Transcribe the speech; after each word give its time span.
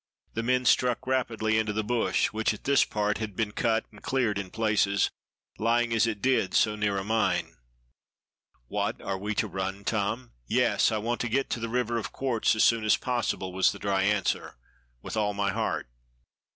The 0.33 0.41
men 0.41 0.65
struck 0.65 1.05
rapidly 1.05 1.59
into 1.59 1.73
the 1.73 1.83
bush, 1.83 2.29
which 2.33 2.55
at 2.55 2.63
this 2.63 2.83
part 2.83 3.19
had 3.19 3.35
been 3.35 3.51
cut 3.51 3.85
and 3.91 4.01
cleared 4.01 4.39
in 4.39 4.49
places, 4.49 5.11
lying 5.59 5.93
as 5.93 6.07
it 6.07 6.23
did 6.23 6.55
so 6.55 6.75
near 6.75 6.97
a 6.97 7.03
mine. 7.03 7.55
"What, 8.67 8.99
are 8.99 9.19
we 9.19 9.35
to 9.35 9.47
run, 9.47 9.83
Tom?" 9.83 10.31
"Yes! 10.47 10.91
I 10.91 10.97
want 10.97 11.21
to 11.21 11.29
get 11.29 11.51
to 11.51 11.59
the 11.59 11.69
river 11.69 11.99
of 11.99 12.11
quartz 12.11 12.55
as 12.55 12.63
soon 12.63 12.83
as 12.83 12.97
possible," 12.97 13.53
was 13.53 13.71
the 13.73 13.77
dry 13.77 14.01
answer. 14.01 14.55
"With 15.03 15.15
all 15.15 15.35
my 15.35 15.51
heart." 15.51 15.87